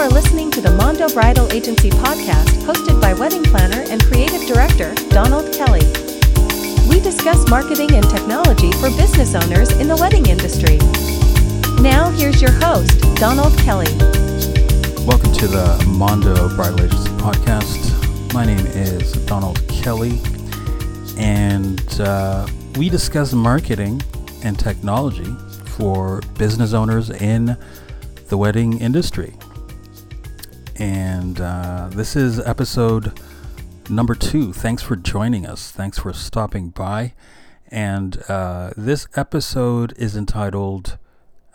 are 0.00 0.08
listening 0.08 0.50
to 0.50 0.62
the 0.62 0.70
Mondo 0.76 1.10
Bridal 1.10 1.52
Agency 1.52 1.90
podcast 1.90 2.48
hosted 2.64 2.98
by 3.02 3.12
wedding 3.12 3.42
planner 3.42 3.84
and 3.90 4.02
creative 4.02 4.40
director 4.48 4.94
Donald 5.10 5.52
Kelly. 5.52 5.84
We 6.88 7.00
discuss 7.00 7.46
marketing 7.50 7.92
and 7.92 8.08
technology 8.08 8.72
for 8.72 8.88
business 8.96 9.34
owners 9.34 9.70
in 9.72 9.88
the 9.88 9.96
wedding 9.96 10.24
industry. 10.24 10.78
Now, 11.82 12.08
here's 12.08 12.40
your 12.40 12.50
host, 12.50 12.98
Donald 13.16 13.52
Kelly. 13.58 13.92
Welcome 15.04 15.34
to 15.34 15.46
the 15.46 15.84
Mondo 15.86 16.48
Bridal 16.56 16.80
Agency 16.80 17.10
podcast. 17.18 18.32
My 18.32 18.46
name 18.46 18.64
is 18.68 19.12
Donald 19.26 19.60
Kelly, 19.68 20.18
and 21.18 22.00
uh, 22.00 22.48
we 22.78 22.88
discuss 22.88 23.34
marketing 23.34 24.00
and 24.44 24.58
technology 24.58 25.30
for 25.66 26.22
business 26.38 26.72
owners 26.72 27.10
in 27.10 27.54
the 28.28 28.38
wedding 28.38 28.80
industry. 28.80 29.34
And 30.80 31.38
uh, 31.42 31.90
this 31.92 32.16
is 32.16 32.40
episode 32.40 33.20
number 33.90 34.14
two. 34.14 34.54
Thanks 34.54 34.82
for 34.82 34.96
joining 34.96 35.44
us. 35.44 35.70
Thanks 35.70 35.98
for 35.98 36.14
stopping 36.14 36.70
by. 36.70 37.12
And 37.68 38.22
uh, 38.30 38.70
this 38.78 39.06
episode 39.14 39.92
is 39.98 40.16
entitled 40.16 40.96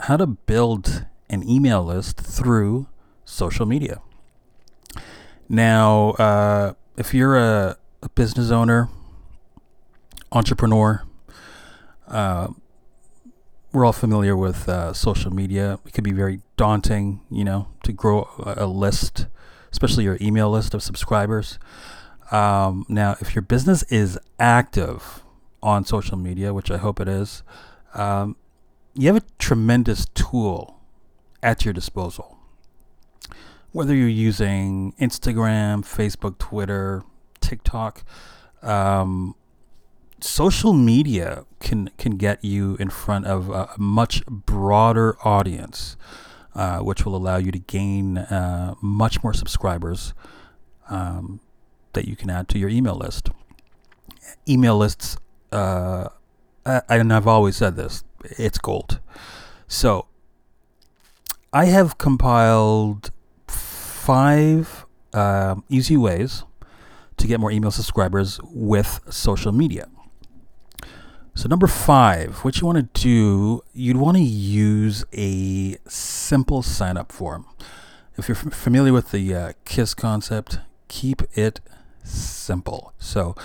How 0.02 0.18
to 0.18 0.28
Build 0.28 1.08
an 1.28 1.42
Email 1.50 1.84
List 1.84 2.22
Through 2.22 2.86
Social 3.26 3.66
Media. 3.66 4.00
Now, 5.50 6.12
uh, 6.12 6.74
if 6.96 7.12
you're 7.16 7.36
a, 7.36 7.78
a, 8.04 8.10
business 8.10 8.52
owner, 8.52 8.90
entrepreneur, 10.32 11.04
uh, 12.08 12.50
we're 13.74 13.86
all 13.86 13.92
familiar 13.92 14.38
with 14.38 14.70
uh, 14.70 14.94
social 14.94 15.34
media. 15.34 15.80
It 15.84 15.94
can 15.94 16.04
be 16.04 16.12
very 16.12 16.42
daunting, 16.58 17.22
you 17.32 17.44
know, 17.44 17.70
to 17.86 17.94
grow 17.94 18.30
a, 18.40 18.66
list, 18.66 19.28
especially 19.72 20.04
your 20.04 20.18
email 20.22 20.50
list 20.50 20.74
of 20.74 20.84
subscribers. 20.84 21.58
Um, 22.32 22.86
now, 22.90 23.16
if 23.22 23.36
your 23.36 23.42
business 23.42 23.84
is 23.84 24.20
active 24.40 25.24
on 25.62 25.86
social 25.86 26.18
media, 26.18 26.54
which 26.54 26.70
I 26.70 26.78
hope 26.78 27.00
it 27.00 27.08
is, 27.08 27.44
um, 27.94 28.36
you 28.94 29.08
have 29.08 29.18
a 29.18 29.26
tremendous 29.40 30.06
tool 30.14 30.80
at 31.42 31.66
your 31.66 31.74
disposal. 31.74 32.38
Whether 33.72 33.94
you're 33.94 34.08
using 34.08 34.94
Instagram, 35.00 35.84
Facebook, 35.84 36.38
Twitter, 36.38 37.04
TikTok, 37.42 38.04
um, 38.62 39.36
social 40.22 40.74
media 40.74 41.46
can 41.60 41.90
can 41.98 42.18
get 42.18 42.44
you 42.44 42.76
in 42.80 42.90
front 42.90 43.26
of 43.26 43.50
a 43.50 43.70
much 43.78 44.26
broader 44.26 45.18
audience, 45.24 45.98
uh, 46.56 46.80
which 46.80 47.06
will 47.06 47.16
allow 47.16 47.38
you 47.38 47.52
to 47.52 47.60
gain 47.60 48.18
uh, 48.18 48.76
much 48.82 49.22
more 49.24 49.34
subscribers 49.34 50.14
um, 50.90 51.40
that 51.94 52.08
you 52.08 52.16
can 52.16 52.30
add 52.30 52.48
to 52.50 52.58
your 52.58 52.70
email 52.70 52.96
list. 52.96 53.30
Email 54.48 54.78
lists, 54.78 55.18
uh, 55.52 56.10
and 56.66 57.14
I've 57.14 57.28
always 57.28 57.58
said 57.58 57.76
this, 57.76 58.04
it's 58.24 58.58
gold. 58.58 59.00
So 59.68 60.08
I 61.52 61.66
have 61.66 61.98
compiled 61.98 63.12
five 63.48 64.86
um, 65.14 65.64
easy 65.70 65.98
ways 65.98 66.44
to 67.18 67.28
get 67.28 67.40
more 67.40 67.52
email 67.52 67.72
subscribers 67.72 68.40
with 68.44 69.02
social 69.10 69.52
media. 69.52 69.88
So, 71.38 71.50
number 71.50 71.68
five, 71.68 72.46
what 72.46 72.62
you 72.62 72.66
want 72.66 72.78
to 72.94 73.02
do, 73.02 73.62
you'd 73.74 73.98
want 73.98 74.16
to 74.16 74.24
use 74.24 75.04
a 75.12 75.76
simple 75.86 76.64
sign 76.64 76.96
up 76.96 77.12
form. 77.12 77.46
If 78.16 78.30
you're 78.30 78.38
f- 78.38 78.54
familiar 78.54 78.94
with 78.94 79.12
the 79.12 79.36
uh, 79.36 79.54
KISS 79.66 79.94
concept, 79.96 80.60
keep 80.88 81.24
it 81.34 81.60
simple. 82.06 82.94
So, 83.00 83.36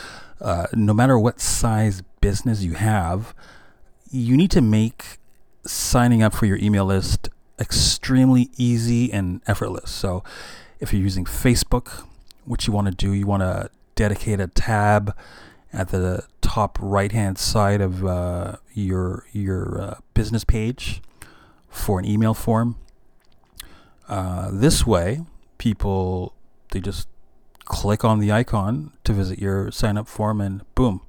uh, 0.40 0.68
no 0.72 0.94
matter 0.94 1.18
what 1.18 1.40
size 1.40 2.04
business 2.20 2.62
you 2.62 2.74
have, 2.74 3.34
you 4.08 4.36
need 4.36 4.52
to 4.52 4.60
make 4.60 5.18
signing 5.66 6.22
up 6.22 6.32
for 6.32 6.46
your 6.46 6.58
email 6.58 6.84
list 6.84 7.28
extremely 7.58 8.50
easy 8.56 9.12
and 9.12 9.42
effortless. 9.48 9.90
So, 9.90 10.22
if 10.78 10.92
you're 10.92 11.02
using 11.02 11.24
Facebook, 11.24 12.06
what 12.44 12.68
you 12.68 12.72
want 12.72 12.86
to 12.86 12.94
do, 12.94 13.12
you 13.12 13.26
want 13.26 13.42
to 13.42 13.68
dedicate 13.96 14.38
a 14.38 14.46
tab 14.46 15.16
at 15.72 15.88
the 15.88 16.24
top 16.50 16.76
right 16.80 17.12
hand 17.12 17.38
side 17.38 17.80
of 17.80 18.04
uh, 18.04 18.56
your 18.74 19.24
your 19.32 19.80
uh, 19.80 19.94
business 20.14 20.42
page 20.42 21.00
for 21.68 22.00
an 22.00 22.04
email 22.04 22.34
form. 22.34 22.76
Uh, 24.08 24.50
this 24.52 24.84
way, 24.84 25.20
people 25.58 26.34
they 26.72 26.80
just 26.80 27.06
click 27.66 28.04
on 28.04 28.18
the 28.18 28.32
icon 28.32 28.92
to 29.04 29.12
visit 29.12 29.38
your 29.38 29.70
sign 29.70 29.96
up 29.96 30.08
form, 30.08 30.40
and 30.40 30.62
boom, 30.74 31.00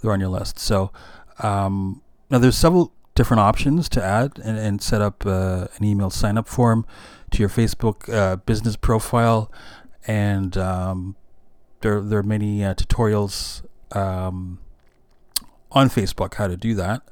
they're 0.00 0.12
on 0.12 0.20
your 0.20 0.30
list. 0.30 0.58
So 0.58 0.90
um, 1.40 2.00
now 2.30 2.38
there's 2.38 2.56
several 2.56 2.90
different 3.14 3.40
options 3.40 3.90
to 3.90 4.02
add 4.02 4.38
and, 4.42 4.56
and 4.56 4.80
set 4.80 5.02
up 5.02 5.26
uh, 5.26 5.66
an 5.76 5.84
email 5.84 6.08
sign 6.08 6.38
up 6.38 6.48
form 6.48 6.86
to 7.32 7.40
your 7.40 7.50
Facebook 7.50 8.10
uh, 8.10 8.36
business 8.36 8.76
profile, 8.76 9.52
and 10.06 10.56
um, 10.56 11.14
there 11.82 12.00
there 12.00 12.20
are 12.20 12.30
many 12.36 12.64
uh, 12.64 12.72
tutorials 12.72 13.66
um, 13.94 14.60
on 15.72 15.88
Facebook 15.88 16.34
how 16.34 16.46
to 16.46 16.56
do 16.56 16.74
that. 16.74 17.02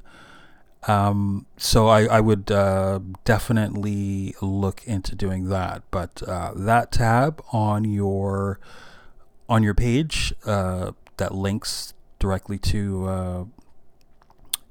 Um, 0.87 1.45
so 1.57 1.87
I, 1.87 2.05
I 2.05 2.19
would 2.21 2.51
uh, 2.51 2.99
definitely 3.25 4.35
look 4.41 4.83
into 4.85 5.15
doing 5.15 5.49
that. 5.49 5.83
But 5.91 6.23
uh, 6.23 6.53
that 6.55 6.91
tab 6.91 7.43
on 7.51 7.83
your 7.83 8.59
on 9.49 9.63
your 9.63 9.73
page 9.73 10.33
uh, 10.45 10.91
that 11.17 11.33
links 11.33 11.93
directly 12.19 12.57
to 12.57 13.07
uh, 13.07 13.45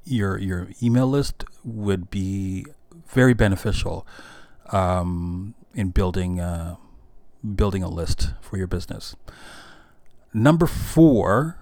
your 0.04 0.38
your 0.38 0.69
email 0.82 1.06
list 1.06 1.44
would 1.64 2.10
be 2.10 2.66
very 3.08 3.34
beneficial 3.34 4.06
um, 4.72 5.54
in 5.75 5.91
building 5.91 6.41
uh, 6.41 6.76
building 7.54 7.82
a 7.82 7.88
list 7.88 8.32
for 8.41 8.56
your 8.56 8.66
business. 8.66 9.16
Number 10.32 10.66
four 10.66 11.58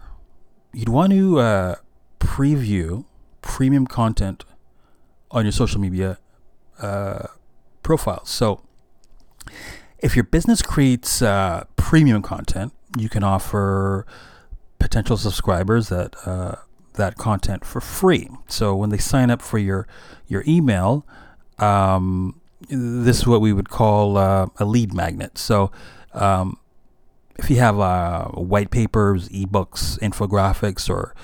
you'd 0.73 0.89
want 0.89 1.13
to 1.13 1.39
uh, 1.39 1.75
preview 2.25 3.05
premium 3.43 3.87
content 3.87 4.45
on 5.31 5.45
your 5.45 5.53
social 5.53 5.81
media 5.81 6.19
uh, 6.81 7.27
profiles. 7.83 8.31
So, 8.31 8.63
if 9.99 10.17
your 10.17 10.25
business 10.25 10.63
creates 10.63 11.23
uh, 11.23 11.65
premium 11.77 12.23
content, 12.23 12.73
you 12.97 13.09
can 13.09 13.23
offer 13.23 14.07
potential 14.79 15.17
subscribers 15.17 15.89
that 15.89 16.15
uh, 16.27 16.57
that 16.95 17.17
content 17.17 17.65
for 17.65 17.81
free. 17.81 18.29
So 18.49 18.75
when 18.75 18.91
they 18.91 18.99
sign 18.99 19.31
up 19.31 19.43
for 19.43 19.59
your 19.59 19.87
your 20.27 20.45
email, 20.47 21.07
um, 21.59 22.41
this 22.69 23.19
is 23.19 23.27
what 23.27 23.41
we 23.41 23.53
would 23.53 23.69
call 23.69 24.17
uh, 24.17 24.47
a 24.59 24.65
lead 24.65 24.95
magnet. 24.95 25.39
So 25.39 25.71
um, 26.13 26.59
if 27.37 27.51
you 27.51 27.57
have 27.57 27.81
uh, 27.81 28.27
white 28.29 28.71
papers, 28.71 29.29
ebooks, 29.31 29.99
infographics, 30.01 30.89
or 30.89 31.15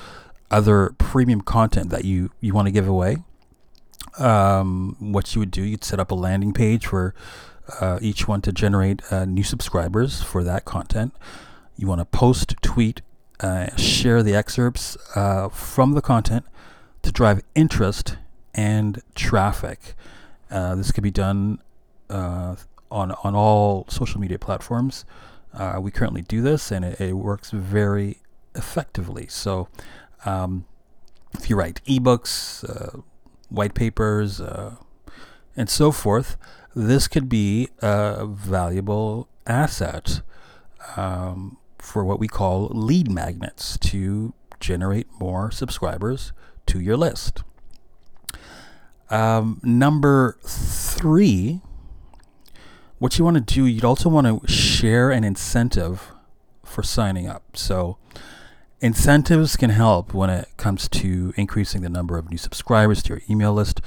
other 0.51 0.95
premium 0.99 1.41
content 1.41 1.91
that 1.91 2.05
you, 2.05 2.31
you 2.41 2.53
want 2.53 2.67
to 2.67 2.73
give 2.73 2.89
away, 2.89 3.19
um, 4.19 4.97
what 4.99 5.35
you 5.35 5.41
would 5.41 5.51
do, 5.51 5.63
you'd 5.63 5.85
set 5.85 6.01
up 6.01 6.11
a 6.11 6.15
landing 6.15 6.53
page 6.53 6.87
for 6.87 7.15
uh, 7.81 7.99
each 8.03 8.27
one 8.27 8.41
to 8.43 8.53
generate 8.53 9.01
uh, 9.13 9.25
new 9.25 9.45
subscribers 9.45 10.23
for 10.23 10.43
that 10.45 10.65
content. 10.65 11.15
You 11.77 11.87
want 11.87 12.01
to 12.01 12.05
post, 12.05 12.55
tweet, 12.63 13.03
uh, 13.41 13.75
share 13.77 14.23
the 14.23 14.35
excerpts 14.35 14.97
uh, 15.17 15.49
from 15.49 15.93
the 15.93 16.03
content 16.03 16.45
to 17.03 17.13
drive 17.13 17.43
interest 17.55 18.19
and 18.55 19.01
traffic. 19.15 19.95
Uh, 20.51 20.75
this 20.75 20.91
could 20.93 21.05
be 21.05 21.11
done 21.11 21.61
on 22.11 22.59
on 22.91 23.35
all 23.35 23.87
social 23.89 24.21
media 24.21 24.39
platforms. 24.39 25.05
Uh, 25.55 25.79
we 25.81 25.91
currently 25.91 26.23
do 26.23 26.43
this, 26.43 26.71
and 26.71 26.85
it, 26.85 27.01
it 27.01 27.13
works 27.15 27.51
very 27.51 28.19
effectively. 28.55 29.27
So, 29.29 29.69
um, 30.25 30.67
if 31.33 31.49
you 31.49 31.57
write 31.57 31.81
ebooks, 31.87 32.65
uh, 32.69 33.01
white 33.49 33.75
papers, 33.75 34.41
uh, 34.41 34.77
and 35.57 35.69
so 35.69 35.93
forth, 35.93 36.37
this 36.75 37.09
could 37.09 37.29
be 37.29 37.69
a 37.81 38.27
valuable 38.27 39.29
asset 39.47 40.21
um, 40.97 41.57
for 41.79 42.05
what 42.05 42.19
we 42.19 42.29
call 42.29 42.69
lead 42.69 43.11
magnets 43.11 43.77
to 43.79 44.33
generate 44.61 45.07
more 45.19 45.51
subscribers 45.51 46.33
to 46.67 46.81
your 46.81 46.97
list. 46.97 47.43
Um, 49.11 49.61
number 49.65 50.39
three 50.43 51.61
what 53.01 53.19
you 53.19 53.25
want 53.25 53.37
to 53.37 53.55
do, 53.55 53.65
you'd 53.65 53.85
also 53.85 54.11
want 54.11 54.27
to 54.27 54.47
share 54.47 55.11
an 55.11 55.25
incentive 55.25 56.13
for 56.63 56.83
signing 56.83 57.27
up. 57.27 57.57
So, 57.57 57.97
incentives 58.81 59.57
can 59.57 59.71
help 59.71 60.15
when 60.15 60.31
it 60.31 60.49
comes 60.57 60.89
to 60.89 61.33
increasing 61.37 61.83
the 61.83 61.89
number 61.89 62.17
of 62.19 62.31
new 62.31 62.39
subscribers 62.39 63.03
to 63.05 63.11
your 63.11 63.23
email 63.29 63.53
list. 63.53 63.81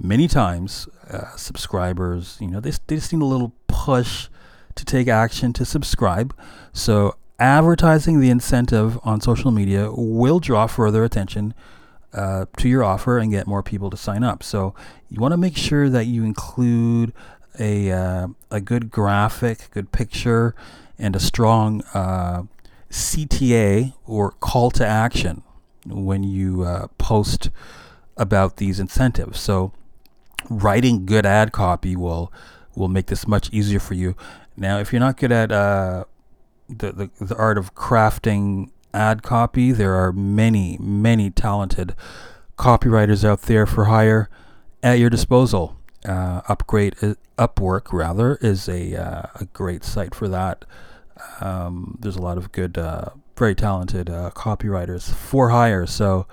many 0.00 0.28
times 0.28 0.88
uh, 1.10 1.34
subscribers, 1.36 2.36
you 2.40 2.46
know, 2.46 2.60
they, 2.60 2.70
they 2.86 2.96
just 2.96 3.12
need 3.12 3.22
a 3.22 3.24
little 3.24 3.52
push 3.66 4.28
to 4.76 4.84
take 4.84 5.08
action 5.08 5.52
to 5.52 5.64
subscribe. 5.64 6.34
So 6.72 7.16
advertising 7.38 8.20
the 8.20 8.30
incentive 8.30 8.98
on 9.02 9.20
social 9.20 9.50
media 9.50 9.90
will 9.92 10.38
draw 10.38 10.66
further 10.66 11.02
attention 11.02 11.54
uh, 12.12 12.46
to 12.56 12.68
your 12.68 12.84
offer 12.84 13.18
and 13.18 13.30
get 13.30 13.46
more 13.46 13.62
people 13.62 13.90
to 13.90 13.96
sign 13.96 14.22
up. 14.22 14.42
So 14.42 14.74
you 15.10 15.20
want 15.20 15.32
to 15.32 15.36
make 15.36 15.56
sure 15.56 15.88
that 15.88 16.06
you 16.06 16.24
include 16.24 17.12
a 17.58 17.90
uh, 17.90 18.28
a 18.50 18.60
good 18.60 18.90
graphic, 18.90 19.68
good 19.72 19.90
picture, 19.90 20.54
and 20.98 21.16
a 21.16 21.20
strong 21.20 21.82
uh, 21.92 22.44
CTA 22.90 23.94
or 24.06 24.32
call 24.32 24.70
to 24.72 24.86
action 24.86 25.42
when 25.86 26.22
you 26.22 26.62
uh, 26.62 26.88
post 26.98 27.50
about 28.16 28.56
these 28.56 28.80
incentives. 28.80 29.40
So 29.40 29.72
writing 30.50 31.06
good 31.06 31.26
ad 31.26 31.52
copy 31.52 31.96
will 31.96 32.32
will 32.74 32.88
make 32.88 33.06
this 33.06 33.26
much 33.26 33.50
easier 33.52 33.80
for 33.80 33.94
you. 33.94 34.14
Now, 34.56 34.78
if 34.78 34.92
you're 34.92 35.00
not 35.00 35.16
good 35.16 35.32
at 35.32 35.52
uh, 35.52 36.04
the, 36.68 36.92
the 36.92 37.10
the 37.24 37.36
art 37.36 37.58
of 37.58 37.74
crafting 37.74 38.70
ad 38.94 39.22
copy, 39.22 39.72
there 39.72 39.94
are 39.94 40.12
many 40.12 40.76
many 40.80 41.30
talented 41.30 41.94
copywriters 42.56 43.24
out 43.24 43.42
there 43.42 43.66
for 43.66 43.86
hire 43.86 44.28
at 44.82 44.98
your 44.98 45.10
disposal. 45.10 45.76
Uh, 46.04 46.42
upgrade 46.48 46.94
uh, 47.02 47.14
Upwork 47.36 47.92
rather 47.92 48.36
is 48.36 48.68
a 48.68 48.96
uh, 48.96 49.22
a 49.36 49.44
great 49.46 49.84
site 49.84 50.14
for 50.14 50.28
that. 50.28 50.64
Um, 51.40 51.98
there's 52.00 52.16
a 52.16 52.22
lot 52.22 52.38
of 52.38 52.52
good, 52.52 52.78
uh, 52.78 53.10
very 53.36 53.54
talented 53.54 54.10
uh, 54.10 54.30
copywriters 54.34 55.12
for 55.12 55.50
hire. 55.50 55.86
So 55.86 56.26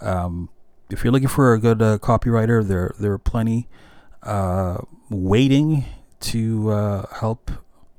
um, 0.00 0.48
if 0.90 1.04
you're 1.04 1.12
looking 1.12 1.28
for 1.28 1.52
a 1.52 1.58
good 1.58 1.80
uh, 1.82 1.98
copywriter, 1.98 2.66
there 2.66 2.94
there 2.98 3.12
are 3.12 3.18
plenty 3.18 3.68
uh, 4.22 4.78
waiting 5.08 5.84
to 6.20 6.70
uh, 6.70 7.06
help 7.20 7.50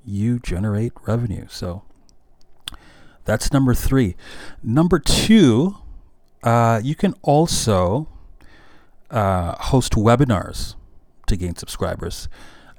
you 0.06 0.40
generate 0.40 0.94
revenue. 1.08 1.48
So 1.50 1.84
that's 3.26 3.54
number 3.54 3.74
three. 3.74 4.16
Number 4.64 5.00
two, 5.00 5.78
uh, 6.44 6.82
you 6.84 6.96
can 6.96 7.14
also 7.22 8.08
host 9.10 9.94
webinars 9.94 10.76
to 11.28 11.36
gain 11.36 11.56
subscribers. 11.56 12.30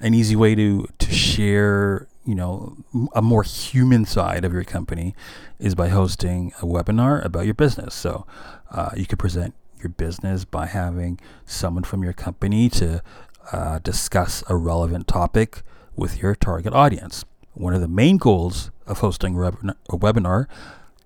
An 0.01 0.15
easy 0.15 0.35
way 0.35 0.55
to 0.57 0.89
to 0.99 1.13
share 1.13 2.09
you 2.25 2.35
know 2.35 2.77
a 3.15 3.23
more 3.23 3.43
human 3.43 4.05
side 4.05 4.45
of 4.45 4.53
your 4.53 4.65
company 4.65 5.15
is 5.59 5.75
by 5.75 5.89
hosting 5.89 6.53
a 6.61 6.65
webinar 6.65 7.25
about 7.25 7.45
your 7.45 7.55
business 7.55 7.95
so 7.95 8.27
uh, 8.71 8.91
you 8.97 9.07
could 9.07 9.19
present 9.19 9.55
your 9.83 9.91
business 9.91 10.45
by 10.45 10.67
having 10.67 11.19
someone 11.45 11.85
from 11.85 12.03
your 12.03 12.13
company 12.13 12.69
to 12.69 13.03
uh, 13.51 13.79
discuss 13.81 14.45
a 14.49 14.57
relevant 14.57 15.09
topic 15.09 15.63
with 15.97 16.23
your 16.23 16.35
target 16.35 16.73
audience. 16.73 17.25
One 17.55 17.75
of 17.75 17.81
the 17.81 17.89
main 17.89 18.17
goals 18.17 18.71
of 18.87 18.99
hosting 18.99 19.37
a 19.37 19.97
webinar 19.97 20.47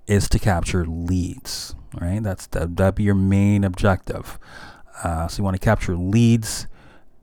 is 0.07 0.29
to 0.29 0.39
capture 0.39 0.85
leads. 0.87 1.75
Right, 1.99 2.23
that's 2.23 2.47
that 2.49 2.77
that 2.77 2.95
be 2.95 3.05
your 3.05 3.15
main 3.15 3.65
objective. 3.65 4.39
Uh, 5.03 5.29
so 5.29 5.39
you 5.39 5.45
want 5.45 5.55
to 5.55 5.65
capture 5.65 5.97
leads 5.97 6.67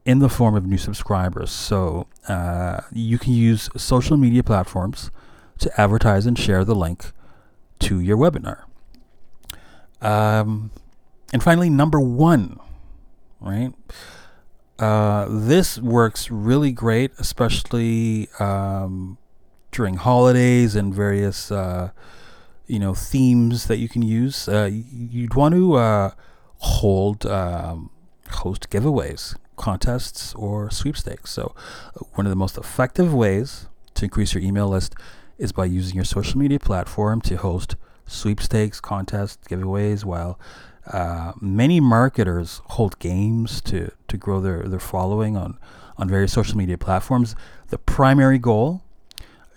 in 0.05 0.19
the 0.19 0.29
form 0.29 0.55
of 0.55 0.65
new 0.65 0.77
subscribers. 0.77 1.51
So 1.51 2.07
uh, 2.27 2.81
you 2.91 3.17
can 3.17 3.33
use 3.33 3.69
social 3.77 4.17
media 4.17 4.43
platforms 4.43 5.11
to 5.59 5.81
advertise 5.81 6.25
and 6.25 6.37
share 6.37 6.65
the 6.65 6.75
link 6.75 7.11
to 7.79 7.99
your 7.99 8.17
webinar. 8.17 8.63
Um, 10.01 10.71
and 11.31 11.41
finally, 11.41 11.69
number 11.69 11.99
one, 11.99 12.59
right? 13.39 13.73
Uh, 14.77 15.27
this 15.29 15.79
works 15.79 16.29
really 16.29 16.71
great, 16.71 17.11
especially 17.17 18.27
um, 18.39 19.17
during 19.71 19.95
holidays 19.95 20.75
and 20.75 20.93
various, 20.93 21.51
uh, 21.51 21.91
you 22.67 22.79
know, 22.79 22.93
themes 22.93 23.67
that 23.67 23.77
you 23.77 23.87
can 23.87 24.01
use. 24.01 24.47
Uh, 24.49 24.69
you'd 24.71 25.35
want 25.35 25.55
to 25.55 25.75
uh, 25.75 26.11
hold 26.57 27.25
um, 27.25 27.89
host 28.29 28.69
giveaways, 28.69 29.35
contests, 29.55 30.33
or 30.35 30.69
sweepstakes. 30.69 31.31
So, 31.31 31.55
uh, 31.95 32.05
one 32.13 32.25
of 32.25 32.29
the 32.29 32.35
most 32.35 32.57
effective 32.57 33.13
ways 33.13 33.67
to 33.95 34.05
increase 34.05 34.33
your 34.33 34.43
email 34.43 34.67
list 34.67 34.95
is 35.37 35.51
by 35.51 35.65
using 35.65 35.95
your 35.95 36.05
social 36.05 36.39
media 36.39 36.59
platform 36.59 37.21
to 37.21 37.37
host 37.37 37.75
sweepstakes, 38.05 38.79
contests, 38.79 39.47
giveaways, 39.47 40.03
while 40.03 40.39
uh, 40.87 41.33
many 41.39 41.79
marketers 41.79 42.61
hold 42.65 42.99
games 42.99 43.61
to, 43.61 43.91
to 44.07 44.17
grow 44.17 44.41
their, 44.41 44.63
their 44.63 44.79
following 44.79 45.37
on, 45.37 45.57
on 45.97 46.09
various 46.09 46.33
social 46.33 46.57
media 46.57 46.77
platforms. 46.77 47.35
The 47.69 47.77
primary 47.77 48.37
goal 48.37 48.83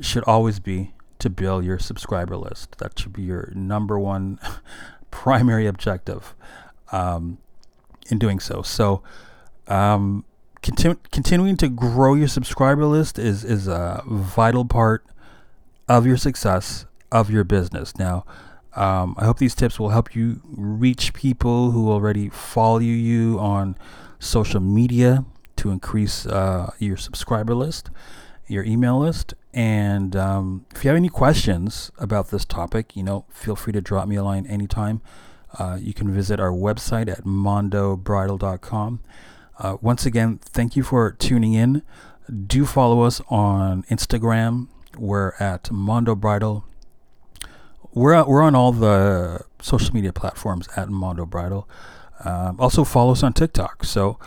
should 0.01 0.25
always 0.25 0.61
be 0.61 0.95
to 1.19 1.31
build 1.31 1.65
your 1.65 1.79
subscriber 1.79 2.37
list. 2.37 2.79
That 2.79 2.99
should 2.99 3.13
be 3.13 3.23
your 3.23 3.53
number 3.55 3.99
one 3.99 4.39
primary 5.11 5.67
objective 5.67 6.35
um, 6.93 7.39
in 8.09 8.19
doing 8.19 8.39
so. 8.39 8.63
So, 8.63 9.03
um, 9.69 10.25
continu- 10.63 10.99
continuing 11.11 11.57
to 11.59 11.69
grow 11.69 12.15
your 12.15 12.29
subscriber 12.29 12.85
list 12.87 13.19
is, 13.19 13.45
is 13.45 13.69
a 13.69 14.03
vital 14.07 14.65
part 14.65 15.05
of 15.89 16.07
your 16.07 16.17
success 16.17 16.87
of 17.13 17.31
your 17.31 17.45
business. 17.45 17.97
Now, 17.99 18.25
um, 18.75 19.15
I 19.19 19.25
hope 19.25 19.39
these 19.39 19.55
tips 19.55 19.81
will 19.81 19.91
help 19.91 20.15
you 20.15 20.41
reach 20.45 21.15
people 21.15 21.71
who 21.71 21.91
already 21.91 22.29
follow 22.29 22.79
you 22.79 23.39
on 23.39 23.77
social 24.19 24.61
media 24.61 25.25
to 25.57 25.71
increase 25.71 26.27
uh, 26.27 26.73
your 26.79 26.97
subscriber 26.97 27.55
list, 27.55 27.91
your 28.47 28.65
email 28.65 28.99
list. 28.99 29.35
And 29.55 30.15
um, 30.15 30.67
if 30.75 30.85
you 30.85 30.89
have 30.89 30.97
any 30.97 31.09
questions 31.09 31.91
about 31.99 32.31
this 32.31 32.45
topic, 32.45 32.95
you 32.95 33.03
know, 33.03 33.25
feel 33.31 33.57
free 33.57 33.73
to 33.73 33.81
drop 33.81 34.07
me 34.07 34.17
a 34.17 34.23
line 34.23 34.47
anytime. 34.47 35.01
Uh, 35.59 35.79
you 35.81 35.95
can 35.95 36.13
visit 36.13 36.39
our 36.39 36.51
website 36.51 37.09
at 37.09 37.25
mondobridal.com. 37.25 39.01
Uh, 39.59 39.77
once 39.81 40.05
again, 40.07 40.39
thank 40.43 40.77
you 40.77 40.83
for 40.83 41.13
tuning 41.13 41.55
in. 41.55 41.83
Do 42.47 42.67
follow 42.67 43.03
us 43.03 43.21
on 43.29 43.85
Instagram. 43.85 44.69
We're 44.99 45.33
at 45.39 45.71
Mondo 45.71 46.15
Bridal 46.15 46.65
we're 47.97 48.23
we're 48.25 48.43
on 48.43 48.55
all 48.55 48.73
the 48.73 49.41
social 49.61 49.93
media 49.95 50.13
platforms 50.13 50.69
at 50.77 50.91
Mondo 50.91 51.25
Bridal. 51.25 51.67
Um, 52.25 52.61
also 52.61 52.85
follow 52.85 53.13
us 53.13 53.23
on 53.23 53.33
TikTok. 53.33 53.85
So, 53.85 54.19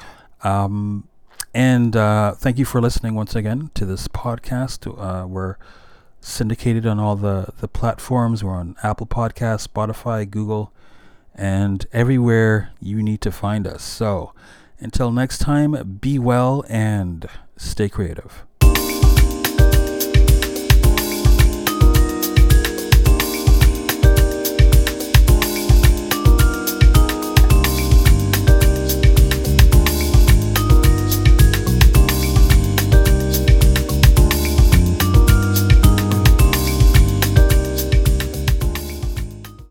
um, 0.43 1.07
and 1.53 1.95
uh, 1.95 2.33
thank 2.33 2.57
you 2.57 2.65
for 2.65 2.81
listening 2.81 3.13
once 3.13 3.35
again 3.35 3.69
to 3.75 3.85
this 3.85 4.07
podcast. 4.07 4.87
Uh, 4.87 5.27
we're 5.27 5.55
syndicated 6.19 6.87
on 6.87 6.99
all 6.99 7.15
the 7.15 7.53
the 7.59 7.67
platforms. 7.67 8.43
We're 8.43 8.55
on 8.55 8.75
Apple 8.81 9.05
Podcasts, 9.05 9.67
Spotify, 9.67 10.27
Google, 10.27 10.73
and 11.35 11.85
everywhere 11.93 12.71
you 12.81 13.03
need 13.03 13.21
to 13.21 13.31
find 13.31 13.67
us. 13.67 13.83
So, 13.83 14.33
until 14.79 15.11
next 15.11 15.39
time, 15.39 15.99
be 16.01 16.19
well 16.19 16.63
and 16.69 17.27
stay 17.57 17.89
creative. 17.89 18.45